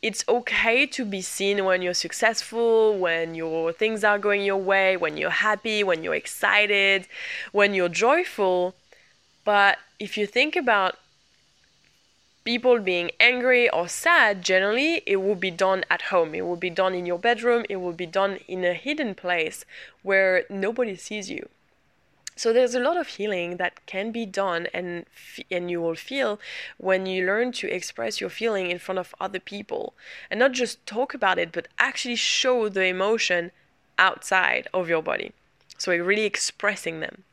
it's 0.00 0.24
okay 0.28 0.86
to 0.86 1.04
be 1.04 1.20
seen 1.20 1.64
when 1.64 1.82
you're 1.82 1.94
successful, 1.94 2.96
when 2.96 3.34
your 3.34 3.72
things 3.72 4.04
are 4.04 4.18
going 4.18 4.42
your 4.42 4.56
way, 4.56 4.96
when 4.96 5.16
you're 5.16 5.30
happy, 5.30 5.82
when 5.82 6.04
you're 6.04 6.14
excited, 6.14 7.08
when 7.50 7.74
you're 7.74 7.88
joyful. 7.88 8.74
But 9.44 9.78
if 9.98 10.16
you 10.16 10.26
think 10.26 10.54
about 10.54 10.96
people 12.44 12.78
being 12.78 13.10
angry 13.18 13.68
or 13.70 13.88
sad, 13.88 14.42
generally 14.42 15.02
it 15.04 15.16
will 15.16 15.34
be 15.34 15.50
done 15.50 15.84
at 15.90 16.02
home. 16.02 16.34
It 16.34 16.46
will 16.46 16.56
be 16.56 16.70
done 16.70 16.94
in 16.94 17.04
your 17.04 17.18
bedroom. 17.18 17.64
It 17.68 17.76
will 17.76 17.92
be 17.92 18.06
done 18.06 18.38
in 18.46 18.64
a 18.64 18.74
hidden 18.74 19.14
place 19.14 19.64
where 20.02 20.44
nobody 20.48 20.94
sees 20.94 21.28
you. 21.28 21.48
So 22.38 22.52
there's 22.52 22.76
a 22.76 22.80
lot 22.80 22.96
of 22.96 23.08
healing 23.08 23.56
that 23.56 23.84
can 23.86 24.12
be 24.12 24.24
done 24.24 24.68
and 24.72 25.06
and 25.50 25.68
you 25.70 25.80
will 25.80 25.96
feel 25.96 26.38
when 26.76 27.04
you 27.04 27.26
learn 27.26 27.50
to 27.52 27.66
express 27.66 28.20
your 28.20 28.30
feeling 28.30 28.70
in 28.70 28.78
front 28.78 29.00
of 29.00 29.12
other 29.20 29.40
people 29.40 29.94
and 30.30 30.38
not 30.38 30.52
just 30.52 30.86
talk 30.86 31.14
about 31.14 31.40
it 31.40 31.50
but 31.50 31.66
actually 31.80 32.14
show 32.14 32.68
the 32.68 32.84
emotion 32.84 33.50
outside 33.98 34.68
of 34.72 34.88
your 34.88 35.02
body. 35.02 35.32
So 35.78 35.90
you're 35.90 36.04
really 36.04 36.24
expressing 36.24 37.00
them 37.00 37.24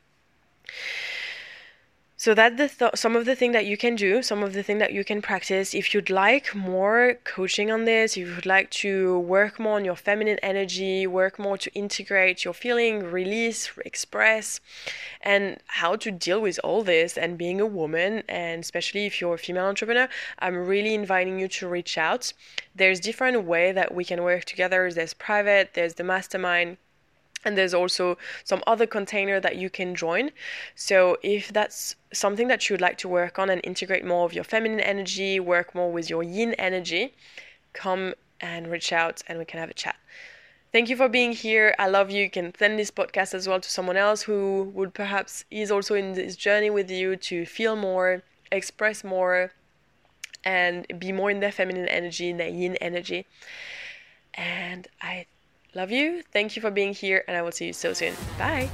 so 2.25 2.33
that's 2.33 2.57
the 2.57 2.67
th- 2.67 2.95
some 2.95 3.15
of 3.15 3.25
the 3.25 3.35
thing 3.35 3.51
that 3.51 3.67
you 3.67 3.77
can 3.77 3.93
do 3.95 4.23
some 4.23 4.41
of 4.41 4.53
the 4.53 4.63
thing 4.63 4.79
that 4.79 4.91
you 4.91 5.03
can 5.03 5.21
practice 5.21 5.75
if 5.75 5.93
you'd 5.93 6.09
like 6.09 6.55
more 6.55 7.19
coaching 7.23 7.69
on 7.69 7.85
this 7.85 8.17
if 8.17 8.27
you'd 8.27 8.47
like 8.47 8.71
to 8.71 9.19
work 9.19 9.59
more 9.59 9.75
on 9.75 9.85
your 9.85 9.95
feminine 9.95 10.39
energy 10.41 11.05
work 11.05 11.37
more 11.37 11.55
to 11.55 11.71
integrate 11.75 12.43
your 12.43 12.55
feeling 12.63 13.03
release 13.03 13.69
express 13.85 14.59
and 15.21 15.59
how 15.67 15.95
to 15.95 16.09
deal 16.09 16.41
with 16.41 16.59
all 16.63 16.81
this 16.81 17.15
and 17.15 17.37
being 17.37 17.61
a 17.61 17.65
woman 17.81 18.23
and 18.27 18.63
especially 18.63 19.05
if 19.05 19.21
you're 19.21 19.35
a 19.35 19.37
female 19.37 19.65
entrepreneur 19.65 20.09
i'm 20.39 20.55
really 20.55 20.95
inviting 20.95 21.37
you 21.37 21.47
to 21.47 21.67
reach 21.67 21.97
out. 21.97 22.33
There's 22.73 22.99
different 22.99 23.45
way 23.45 23.71
that 23.71 23.93
we 23.93 24.03
can 24.03 24.23
work 24.23 24.45
together. 24.45 24.91
There's 24.91 25.13
private 25.13 25.73
there's 25.75 25.95
the 25.95 26.03
mastermind 26.03 26.77
and 27.45 27.57
there's 27.57 27.73
also 27.73 28.17
some 28.43 28.63
other 28.65 28.87
container 28.87 29.39
that 29.39 29.55
you 29.55 29.69
can 29.69 29.95
join. 29.95 30.31
So 30.73 31.17
if 31.21 31.53
that's 31.53 31.95
something 32.11 32.47
that 32.47 32.67
you 32.67 32.73
would 32.73 32.81
like 32.81 32.97
to 32.99 33.07
work 33.07 33.37
on 33.37 33.49
and 33.49 33.61
integrate 33.63 34.03
more 34.03 34.25
of 34.25 34.33
your 34.33 34.43
feminine 34.43 34.79
energy 34.79 35.39
work 35.39 35.75
more 35.75 35.91
with 35.91 36.09
your 36.09 36.23
yin 36.23 36.53
energy 36.55 37.13
come 37.73 38.15
and 38.41 38.67
reach 38.67 38.91
out 38.91 39.21
and 39.27 39.37
we 39.37 39.45
can 39.45 39.59
have 39.59 39.69
a 39.69 39.73
chat. 39.73 39.95
Thank 40.71 40.89
you 40.89 40.97
for 40.97 41.07
being 41.07 41.31
here. 41.31 41.73
I 41.79 41.87
love 41.87 42.09
you. 42.11 42.23
You 42.23 42.29
can 42.29 42.53
send 42.57 42.77
this 42.77 42.91
podcast 42.91 43.33
as 43.33 43.47
well 43.47 43.61
to 43.61 43.69
someone 43.69 43.95
else 43.95 44.23
who 44.23 44.71
would 44.73 44.93
perhaps 44.93 45.45
is 45.49 45.71
also 45.71 45.95
in 45.95 46.13
this 46.13 46.35
journey 46.35 46.69
with 46.69 46.91
you 46.91 47.15
to 47.15 47.45
feel 47.45 47.75
more 47.75 48.23
express 48.51 49.03
more 49.03 49.51
and 50.43 50.85
be 50.99 51.11
more 51.11 51.31
in 51.31 51.39
their 51.39 51.51
feminine 51.51 51.87
energy 51.87 52.29
in 52.29 52.37
their 52.37 52.49
yin 52.49 52.75
energy. 52.77 53.25
And 54.33 54.87
i 55.01 55.25
Love 55.75 55.91
you. 55.91 56.23
Thank 56.31 56.55
you 56.55 56.61
for 56.61 56.71
being 56.71 56.93
here, 56.93 57.23
and 57.27 57.35
I 57.35 57.41
will 57.41 57.51
see 57.51 57.67
you 57.67 57.73
so 57.73 57.93
soon. 57.93 58.13
Bye. 58.37 58.69